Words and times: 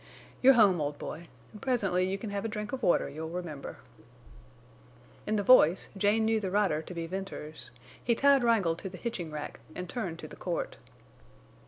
You're 0.41 0.55
home, 0.55 0.81
old 0.81 0.97
boy, 0.97 1.27
and 1.51 1.61
presently 1.61 2.09
you 2.09 2.17
can 2.17 2.31
have 2.31 2.43
a 2.43 2.47
drink 2.47 2.71
of 2.71 2.81
water 2.81 3.07
you'll 3.07 3.29
remember." 3.29 3.77
In 5.27 5.35
the 5.35 5.43
voice 5.43 5.89
Jane 5.95 6.25
knew 6.25 6.39
the 6.39 6.49
rider 6.49 6.81
to 6.81 6.93
be 6.95 7.05
Venters. 7.05 7.69
He 8.03 8.15
tied 8.15 8.43
Wrangle 8.43 8.75
to 8.77 8.89
the 8.89 8.97
hitching 8.97 9.29
rack 9.29 9.59
and 9.75 9.87
turned 9.87 10.17
to 10.17 10.27
the 10.27 10.35
court. 10.35 10.77